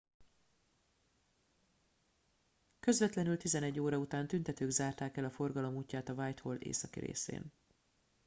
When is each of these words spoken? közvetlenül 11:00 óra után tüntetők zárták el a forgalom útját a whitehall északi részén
közvetlenül 2.79 3.37
11:00 3.37 3.79
óra 3.81 3.97
után 3.97 4.27
tüntetők 4.27 4.69
zárták 4.69 5.17
el 5.17 5.25
a 5.25 5.29
forgalom 5.31 5.75
útját 5.75 6.09
a 6.09 6.13
whitehall 6.13 6.55
északi 6.59 6.99
részén 6.99 7.51